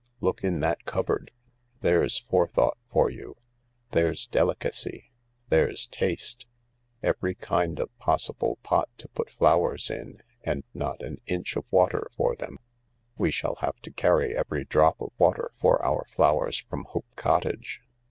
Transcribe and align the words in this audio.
Look 0.19 0.43
in 0.43 0.61
that 0.61 0.83
cupboard! 0.85 1.29
There's 1.81 2.21
forethought 2.27 2.75
for 2.89 3.11
you! 3.11 3.37
There's 3.91 4.25
delicacy! 4.25 5.11
There's 5.49 5.85
taste! 5.85 6.47
Every 7.03 7.35
kind 7.35 7.77
of 7.79 7.95
possible 7.99 8.57
pot 8.63 8.89
to 8.97 9.07
put 9.09 9.29
flowers 9.29 9.91
in, 9.91 10.23
and 10.43 10.63
not 10.73 11.03
an 11.03 11.21
inch 11.27 11.55
of 11.55 11.65
water 11.69 12.07
for 12.17 12.35
them! 12.35 12.57
We 13.19 13.29
shall 13.29 13.57
have 13.61 13.79
to 13.83 13.91
carryevery 13.91 14.67
drop 14.67 14.99
of 15.01 15.11
water 15.19 15.51
for 15.59 15.85
our 15.85 16.07
flowers 16.09 16.57
from 16.57 16.85
Hope 16.85 17.05
Cottage. 17.15 17.83